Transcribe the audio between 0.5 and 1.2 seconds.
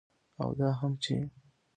دا هم چې